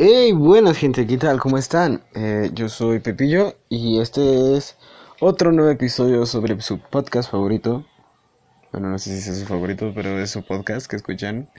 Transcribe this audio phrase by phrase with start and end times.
[0.00, 1.40] Hey, buenas gente, ¿qué tal?
[1.40, 2.04] ¿Cómo están?
[2.14, 4.76] Eh, yo soy Pepillo y este es
[5.18, 7.84] otro nuevo episodio sobre su podcast favorito.
[8.70, 11.50] Bueno, no sé si es su favorito, pero es su podcast que escuchan.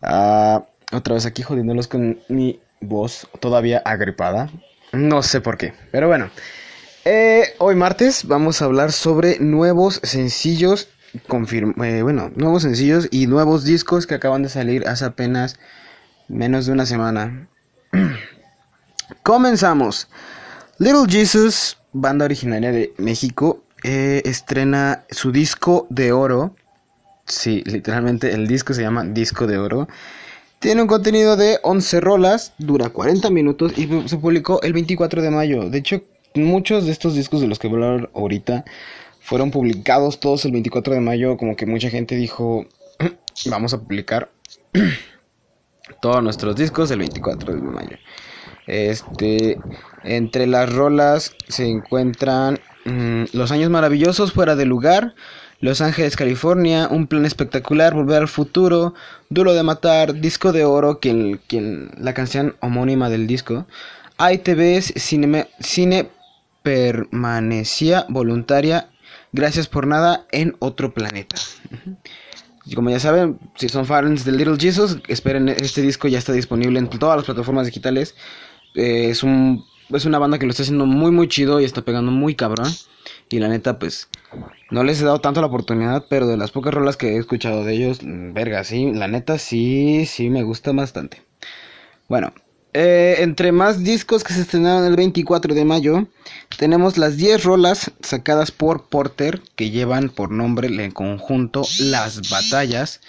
[0.00, 4.48] Ah, otra vez aquí jodiéndolos con mi voz todavía agripada.
[4.92, 6.30] No sé por qué, pero bueno.
[7.04, 13.64] Eh, hoy martes vamos a hablar sobre nuevos sencillos, eh, bueno, nuevos sencillos y nuevos
[13.64, 15.58] discos que acaban de salir hace apenas
[16.28, 17.48] menos de una semana.
[19.22, 20.08] Comenzamos.
[20.78, 26.54] Little Jesus, banda originaria de México, eh, estrena su disco de oro.
[27.26, 29.88] Sí, literalmente el disco se llama Disco de Oro.
[30.60, 35.30] Tiene un contenido de 11 rolas, dura 40 minutos y se publicó el 24 de
[35.30, 35.68] mayo.
[35.68, 36.02] De hecho,
[36.34, 38.64] muchos de estos discos de los que voy a hablar ahorita
[39.20, 41.36] fueron publicados todos el 24 de mayo.
[41.36, 42.66] Como que mucha gente dijo,
[43.46, 44.30] vamos a publicar
[46.00, 47.96] todos nuestros discos el 24 de mayo.
[48.66, 49.58] Este,
[50.02, 55.14] entre las rolas se encuentran mm, Los años maravillosos fuera de lugar,
[55.60, 58.94] Los Ángeles, California, Un plan espectacular, Volver al futuro,
[59.30, 63.66] Duro de matar, Disco de oro, quien, quien la canción homónima del disco.
[64.18, 66.10] ITVs, cine, cine
[66.62, 68.88] permanecía voluntaria,
[69.32, 71.36] gracias por nada en otro planeta.
[72.74, 76.78] Como ya saben, si son fans de Little Jesus, esperen, este disco ya está disponible
[76.78, 78.16] en todas las plataformas digitales.
[78.74, 81.82] Eh, es, un, es una banda que lo está haciendo muy, muy chido y está
[81.82, 82.68] pegando muy cabrón.
[83.30, 84.08] Y la neta, pues,
[84.70, 87.64] no les he dado tanto la oportunidad, pero de las pocas rolas que he escuchado
[87.64, 91.22] de ellos, mm, verga, sí, la neta, sí, sí, me gusta bastante.
[92.08, 92.32] Bueno,
[92.78, 96.08] eh, entre más discos que se estrenaron el 24 de mayo,
[96.58, 103.00] tenemos las 10 rolas sacadas por Porter que llevan por nombre en conjunto Las Batallas.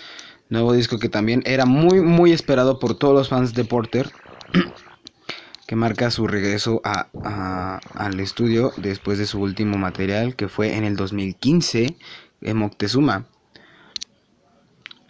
[0.47, 4.09] Nuevo disco que también era muy muy esperado por todos los fans de Porter.
[5.67, 10.95] que marca su regreso al estudio después de su último material que fue en el
[10.95, 11.97] 2015
[12.39, 13.25] en Moctezuma.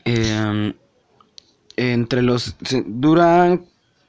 [0.04, 0.74] Em,
[1.76, 2.56] entre los...
[2.88, 3.68] Duran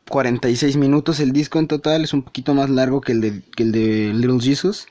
[0.09, 3.73] 46 minutos el disco en total, es un poquito más largo que el de, el
[3.73, 4.87] de Little Jesus.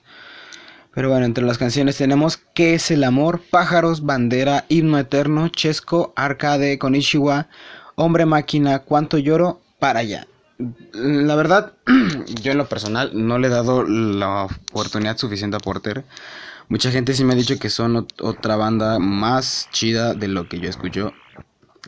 [0.93, 3.41] Pero bueno, entre las canciones tenemos ¿Qué es el amor?
[3.51, 7.47] Pájaros, Bandera, Himno Eterno, Chesco, Arcade, Konishiwa,
[7.95, 10.27] Hombre Máquina, Cuánto Lloro, para allá.
[10.93, 11.73] La verdad,
[12.41, 16.03] yo en lo personal no le he dado la oportunidad suficiente a Porter.
[16.69, 20.59] Mucha gente sí me ha dicho que son otra banda más chida de lo que
[20.59, 21.13] yo escucho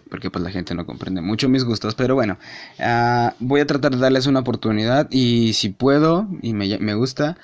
[0.10, 2.38] porque pues la gente no comprende mucho mis gustos, pero bueno,
[2.80, 7.38] uh, voy a tratar de darles una oportunidad y si puedo y me, me, gusta,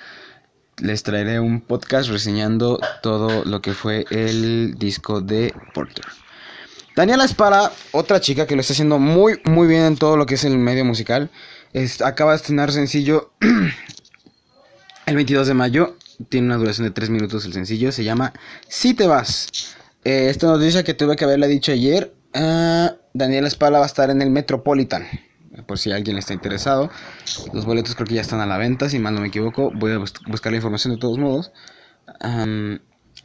[0.78, 6.06] les traeré un podcast reseñando todo lo que fue el disco de Porter.
[6.96, 10.36] Daniela Espara, otra chica que lo está haciendo muy muy bien en todo lo que
[10.36, 11.30] es el medio musical,
[12.04, 13.34] acaba de estrenar sencillo
[15.06, 15.98] el 22 de mayo,
[16.30, 18.34] tiene una duración de 3 minutos el sencillo, se llama
[18.68, 19.76] Si te vas.
[20.06, 24.10] Eh, esta noticia que tuve que haberla dicho ayer, Uh, Daniela Espala va a estar
[24.10, 25.08] en el Metropolitan.
[25.66, 26.90] Por si alguien está interesado.
[27.54, 29.72] Los boletos creo que ya están a la venta, si mal no me equivoco.
[29.74, 31.54] Voy a buscar la información de todos modos.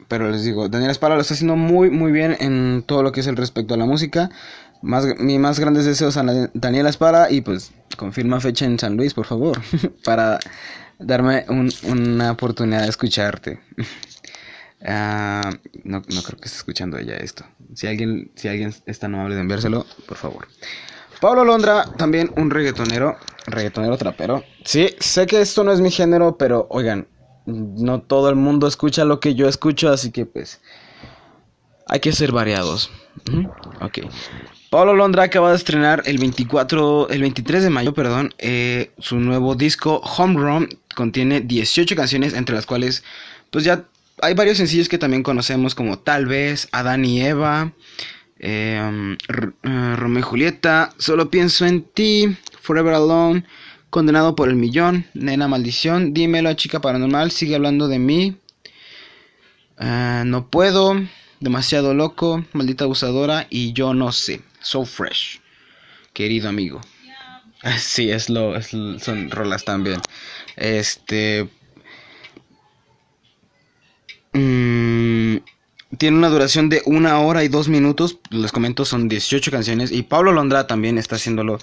[0.07, 3.19] pero les digo, Daniela Espala lo está haciendo muy, muy bien en todo lo que
[3.19, 4.29] es el respecto a la música.
[4.81, 6.23] Más, mis más grandes deseos a
[6.53, 9.61] Daniela Espala y pues confirma fecha en San Luis, por favor,
[10.05, 10.39] para
[10.99, 13.59] darme una oportunidad de escucharte.
[14.85, 15.51] Ah,
[15.83, 17.45] no, no, creo que esté escuchando ella esto.
[17.75, 20.47] Si alguien, si alguien es tan amable de enviárselo, por favor.
[21.19, 23.15] Pablo Londra, también un reggaetonero,
[23.45, 24.43] reggaetonero trapero.
[24.65, 27.07] Sí, sé que esto no es mi género, pero oigan,
[27.45, 30.61] no todo el mundo escucha lo que yo escucho, así que pues
[31.87, 32.89] hay que ser variados.
[33.81, 33.99] Ok.
[34.71, 39.53] Pablo Londra acaba de estrenar el 24, el 23 de mayo, perdón, eh, su nuevo
[39.55, 43.03] disco Home Run contiene 18 canciones, entre las cuales
[43.51, 43.83] pues ya
[44.21, 47.73] hay varios sencillos que también conocemos como Tal vez, Adán y Eva,
[48.39, 53.45] em, eh, Romeo y Julieta, Solo pienso en ti, Forever Alone,
[53.89, 58.37] Condenado por el Millón, Nena Maldición, Dímelo Chica Paranormal, Sigue hablando de mí,
[59.79, 60.95] eh, No puedo,
[61.39, 65.41] Demasiado Loco, Maldita Abusadora y Yo no sé, So Fresh,
[66.13, 66.81] querido amigo.
[67.77, 70.01] Sí, es lo, son rolas también.
[70.55, 71.47] Este,
[74.33, 75.37] Mm,
[75.97, 78.19] tiene una duración de una hora y dos minutos.
[78.29, 79.91] Les comento, son 18 canciones.
[79.91, 81.59] Y Pablo Londra también está haciéndolo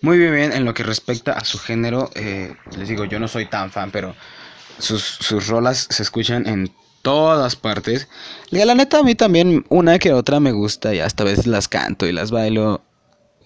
[0.00, 2.10] muy bien en lo que respecta a su género.
[2.14, 4.14] Eh, les digo, yo no soy tan fan, pero
[4.78, 6.72] sus, sus rolas se escuchan en
[7.02, 8.08] todas partes.
[8.50, 11.46] Y la neta, a mí también una que otra me gusta y hasta a veces
[11.46, 12.82] las canto y las bailo.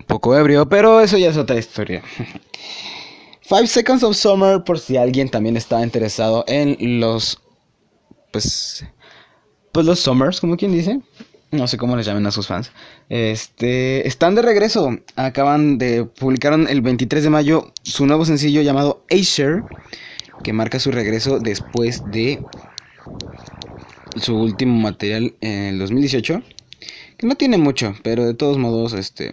[0.06, 2.02] poco ebrio, pero eso ya es otra historia.
[3.42, 7.40] Five Seconds of Summer, por si alguien también está interesado en los,
[8.36, 8.84] pues,
[9.72, 11.00] pues los Summers, como quien dice.
[11.52, 12.70] No sé cómo les llamen a sus fans.
[13.08, 14.98] Este, están de regreso.
[15.14, 19.62] Acaban de publicaron el 23 de mayo su nuevo sencillo llamado Acer,
[20.42, 22.44] que marca su regreso después de
[24.16, 26.42] su último material en el 2018
[27.16, 29.32] que no tiene mucho, pero de todos modos este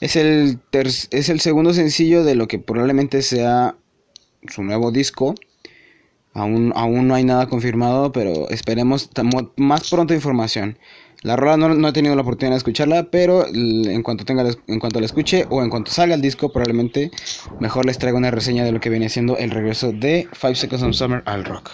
[0.00, 3.76] es el es el segundo sencillo de lo que probablemente sea
[4.48, 5.34] su nuevo disco.
[6.32, 9.10] Aún, aún no hay nada confirmado, pero esperemos
[9.56, 10.78] más pronto información.
[11.22, 15.00] La rola no, he tenido la oportunidad de escucharla, pero en cuanto tenga en cuanto
[15.00, 17.10] la escuche o en cuanto salga el disco, probablemente
[17.58, 20.82] mejor les traiga una reseña de lo que viene siendo el regreso de Five Seconds
[20.82, 21.70] of Summer al rock.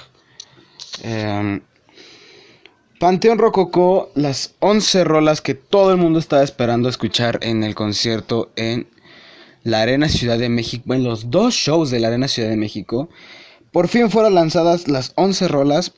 [1.02, 1.60] Em,
[2.98, 8.50] Panteón Rococó, las 11 rolas que todo el mundo estaba esperando escuchar en el concierto
[8.56, 8.88] en
[9.62, 13.10] la Arena Ciudad de México, en los dos shows de la Arena Ciudad de México.
[13.76, 15.92] Por fin fueron lanzadas las 11 rolas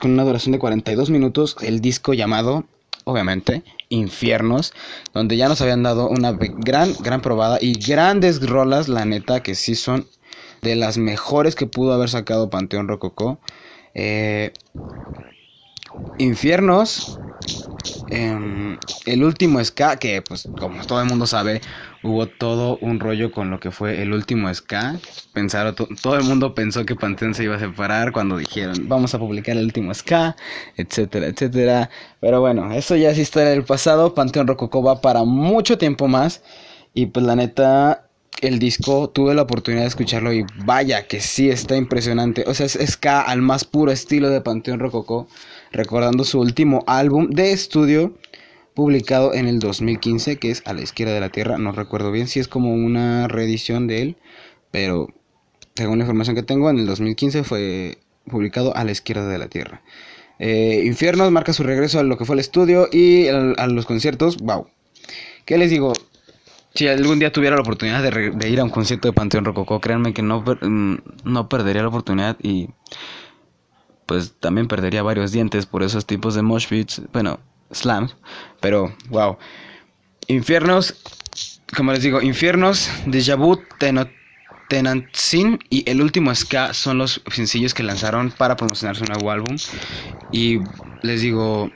[0.00, 2.64] con una duración de 42 minutos, el disco llamado,
[3.04, 4.72] obviamente, Infiernos,
[5.14, 9.54] donde ya nos habían dado una gran, gran probada y grandes rolas, la neta, que
[9.54, 10.08] sí son
[10.62, 13.38] de las mejores que pudo haber sacado Panteón Rococó.
[13.94, 14.52] Eh,
[16.18, 17.20] Infiernos,
[18.08, 21.60] em, el último ska, que pues como todo el mundo sabe,
[22.02, 24.96] hubo todo un rollo con lo que fue el último ska.
[25.32, 29.18] Pensaron, todo el mundo pensó que Panteón se iba a separar cuando dijeron, vamos a
[29.18, 30.36] publicar el último ska,
[30.76, 31.90] etcétera, etcétera.
[32.20, 34.14] Pero bueno, eso ya es historia del pasado.
[34.14, 36.42] Panteón Rococó va para mucho tiempo más.
[36.94, 38.06] Y pues la neta,
[38.40, 42.44] el disco tuve la oportunidad de escucharlo y vaya que sí está impresionante.
[42.46, 45.28] O sea, es ska al más puro estilo de Panteón Rococó
[45.70, 48.14] recordando su último álbum de estudio
[48.74, 51.58] publicado en el 2015, que es A la izquierda de la Tierra.
[51.58, 54.16] No recuerdo bien si es como una reedición de él,
[54.70, 55.08] pero
[55.74, 59.48] según la información que tengo, en el 2015 fue publicado A la izquierda de la
[59.48, 59.82] Tierra.
[60.38, 64.38] Eh, Infiernos marca su regreso a lo que fue el estudio y a, los conciertos.
[64.38, 64.66] ¡Wow!
[65.44, 65.92] ¿Qué les digo?
[66.74, 70.14] Si algún día tuviera la oportunidad de, ir a un concierto de Panteón Rococó, créanme
[70.14, 70.94] que no, mm,
[71.24, 72.70] no perdería la oportunidad y
[74.06, 77.40] pues también perdería varios dientes por esos tipos de mosh pits, bueno,
[77.72, 78.16] slams,
[78.60, 79.38] pero wow.
[80.28, 80.94] Infiernos,
[81.76, 83.60] como les digo, Infiernos, Deja Vu,
[84.68, 89.56] Tenantzin y el último Ska son los sencillos que lanzaron para promocionar su nuevo álbum.
[90.30, 90.60] Y
[91.02, 91.70] les digo,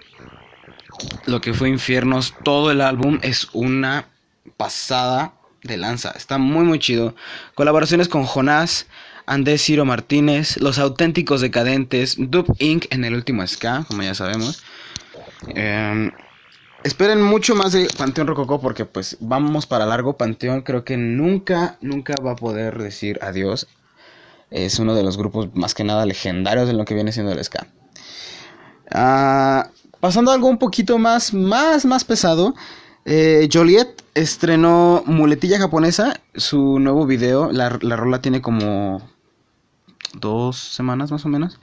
[1.26, 4.08] lo que fue Infiernos, todo el álbum es una
[4.56, 6.12] pasada de lanza.
[6.12, 7.14] Está muy muy chido.
[7.54, 8.86] Colaboraciones con Jonás,
[9.26, 12.86] Andrés Ciro Martínez, Los Auténticos Decadentes, Dub Inc.
[12.90, 14.62] en el último ska, como ya sabemos.
[15.48, 16.10] Em,
[16.84, 20.16] esperen mucho más de Panteón Rococó porque pues vamos para largo.
[20.16, 23.66] Panteón creo que nunca, nunca va a poder decir adiós.
[24.50, 27.44] Es uno de los grupos más que nada legendarios de lo que viene siendo el
[27.44, 27.66] ska.
[28.90, 32.54] Ah, pasando a algo un poquito más, más, más pesado.
[33.04, 37.52] Eh, Joliet estrenó Muletilla Japonesa, su nuevo video.
[37.52, 39.00] La, la rola tiene como
[40.14, 41.58] dos semanas más o menos.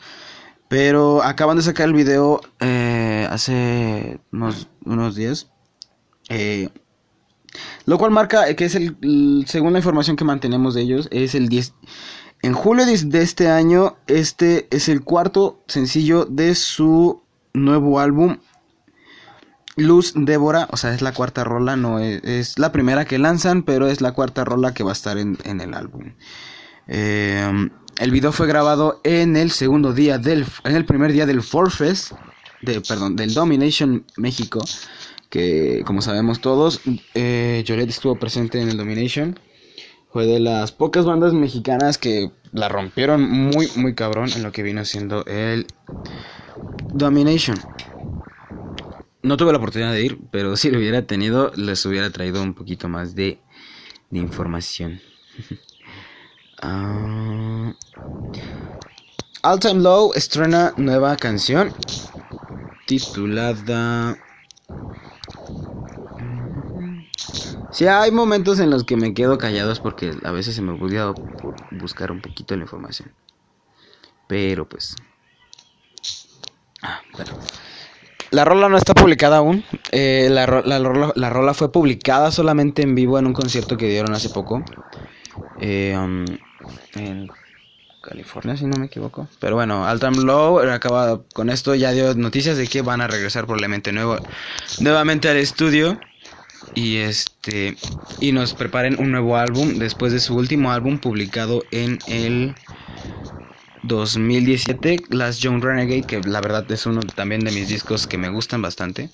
[0.74, 5.52] Pero acaban de sacar el video eh, hace unos, días.
[6.30, 6.68] Eh,
[7.86, 11.48] lo cual marca que es el, según la información que mantenemos de ellos, es el
[11.48, 11.76] 10.
[12.42, 17.22] En julio de este año, este es el cuarto sencillo de su
[17.54, 18.40] nuevo álbum.
[19.76, 23.90] Luz Débora, o sea, es la cuarta rola, no es, la primera que lanzan, pero
[23.90, 26.14] es la cuarta rola que va a estar en, en el álbum.
[26.88, 31.42] Eh, el video fue grabado en el segundo día del, en el primer día del
[31.42, 32.14] Forfest,
[32.62, 34.64] de, perdón, del Domination México,
[35.30, 36.82] que como sabemos todos,
[37.14, 39.40] eh, estuvo presente en el Domination.
[40.12, 44.62] Fue de las pocas bandas mexicanas que la rompieron muy, muy cabrón en lo que
[44.62, 45.66] vino siendo el
[46.94, 47.58] Domination.
[49.24, 52.54] No tuve la oportunidad de ir, pero si lo hubiera tenido, les hubiera traído un
[52.54, 53.40] poquito más de,
[54.10, 55.02] de información.
[56.64, 57.74] Uh,
[59.44, 61.74] All Time Low estrena nueva canción
[62.86, 64.18] titulada...
[67.72, 70.74] Si hay momentos en los que me quedo callado es porque a veces se me
[70.74, 71.12] olvida
[71.72, 73.12] buscar un poquito la información.
[74.28, 74.96] Pero pues...
[76.84, 77.02] Ah,
[78.30, 79.64] la rola no está publicada aún.
[79.92, 84.30] Eh, la, la, rola, fue publicada solamente en vivo en un concierto que dieron hace
[84.30, 84.64] poco.
[85.60, 86.26] Eh, um,
[86.96, 87.30] en
[88.04, 89.28] California, si no me equivoco.
[89.40, 93.46] Pero bueno, Altam Low acaba con esto, ya dio noticias de que van a regresar
[93.46, 94.18] probablemente nuevo,
[94.80, 96.00] nuevamente al estudio.
[96.76, 97.76] y este
[98.20, 102.56] y nos preparen un nuevo álbum después de su último álbum publicado en el
[103.84, 108.30] 2017 Last Young Renegade que la verdad es uno también de mis discos que me
[108.30, 109.10] gustan bastante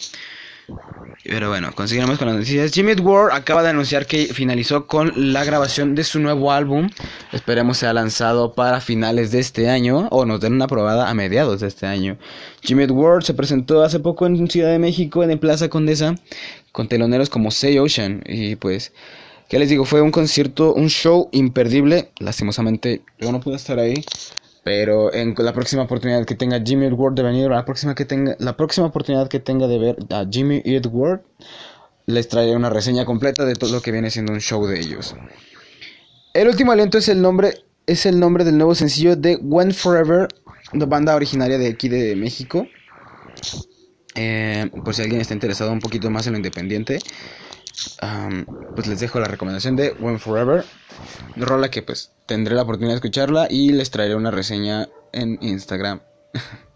[1.24, 2.72] pero bueno, conseguimos con las noticias.
[2.72, 6.90] Jimmy Ward acaba de anunciar que finalizó con la grabación de su nuevo álbum.
[7.34, 11.60] Esperemos sea lanzado para finales de este año o nos den una probada a mediados
[11.60, 12.18] de este año.
[12.62, 16.16] Jimmy Ward se presentó hace poco en Ciudad de México en el Plaza Condesa
[16.72, 18.94] con teloneros como Say Ocean y pues
[19.50, 19.84] ¿Qué les digo?
[19.84, 22.12] Fue un concierto, un show imperdible.
[22.20, 23.96] Lastimosamente yo no pude estar ahí.
[24.64, 28.36] Pero en la próxima oportunidad que tenga Jimmy Edward de venir, la próxima que tenga,
[28.40, 31.22] la próxima oportunidad que tenga de ver a Jimmy Edward,
[32.06, 35.16] les traeré una reseña completa de todo lo que viene siendo un show de ellos.
[36.34, 37.54] El último aliento es el nombre,
[37.88, 40.28] es el nombre del nuevo sencillo de When Forever,
[40.74, 42.68] una banda originaria de aquí de México.
[44.16, 47.00] Eh, por si alguien está interesado un poquito más en lo independiente,
[48.76, 50.66] pues les dejo la recomendación de When Forever.
[51.36, 56.02] Rola que pues tendré la oportunidad de escucharla y les traeré una reseña en Instagram.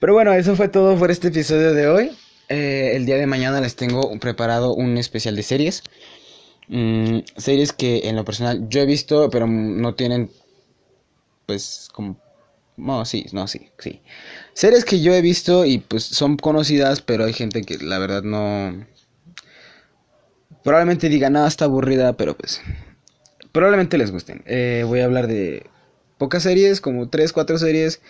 [0.00, 2.16] Pero bueno, eso fue todo por este episodio de hoy.
[2.48, 5.82] Eh, el día de mañana les tengo preparado un especial de series.
[6.68, 10.30] Mm, series que en lo personal yo he visto, pero no tienen,
[11.46, 12.20] pues, como...
[12.76, 14.02] No, sí, no, sí, sí.
[14.52, 18.22] Series que yo he visto y pues son conocidas, pero hay gente que la verdad
[18.22, 18.86] no...
[20.64, 22.60] Probablemente diga, nada, está aburrida, pero pues
[23.52, 24.42] probablemente les gusten.
[24.46, 25.66] Eh, voy a hablar de
[26.18, 28.00] pocas series, como 3, 4 series.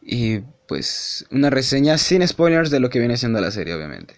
[0.00, 4.14] Y pues una reseña sin spoilers de lo que viene siendo la serie, obviamente.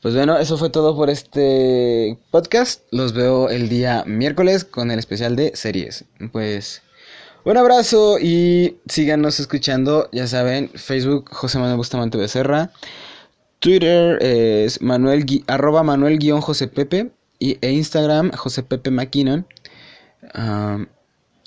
[0.00, 2.82] Pues bueno, eso fue todo por este podcast.
[2.90, 6.06] Los veo el día miércoles con el especial de series.
[6.32, 6.82] Pues
[7.44, 10.08] un abrazo y síganos escuchando.
[10.10, 12.72] Ya saben, Facebook José Manuel Bustamante Becerra.
[13.62, 17.12] Twitter es Manuel, arroba Manuel guion José Pepe.
[17.38, 19.46] Y, e Instagram José Pepe McKinnon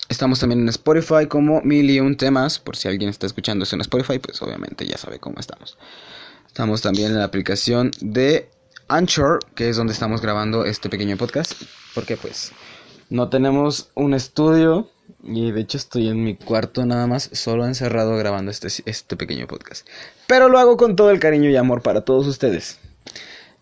[0.08, 2.58] estamos también en Spotify como Mil Temas.
[2.58, 5.78] Por si alguien está escuchando eso en Spotify, pues obviamente ya sabe cómo estamos.
[6.46, 8.48] Estamos también en la aplicación de
[8.88, 11.52] Anchor, que es donde estamos grabando este pequeño podcast.
[11.94, 12.52] Porque pues
[13.10, 14.90] no tenemos un estudio.
[15.22, 19.46] Y de hecho estoy en mi cuarto nada más, solo encerrado grabando este, este pequeño
[19.46, 19.86] podcast.
[20.26, 22.78] Pero lo hago con todo el cariño y amor para todos ustedes.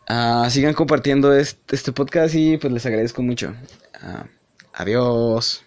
[0.07, 3.55] Ah, sigan compartiendo este, este, podcast y pues les agradezco mucho.
[4.03, 4.27] Ah,
[4.77, 5.65] Adiós.